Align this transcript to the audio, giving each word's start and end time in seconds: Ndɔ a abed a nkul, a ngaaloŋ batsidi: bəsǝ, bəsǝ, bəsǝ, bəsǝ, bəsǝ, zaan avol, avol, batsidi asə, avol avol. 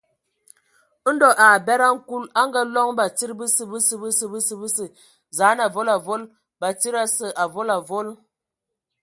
Ndɔ 1.13 1.27
a 1.43 1.45
abed 1.55 1.81
a 1.87 1.89
nkul, 1.95 2.23
a 2.39 2.41
ngaaloŋ 2.47 2.87
batsidi: 2.97 3.33
bəsǝ, 3.39 3.63
bəsǝ, 3.71 3.95
bəsǝ, 4.01 4.25
bəsǝ, 4.31 4.53
bəsǝ, 4.61 4.83
zaan 5.37 5.57
avol, 5.65 5.87
avol, 5.95 6.21
batsidi 6.61 6.97
asə, 7.05 7.27
avol 7.43 7.69
avol. 7.77 8.07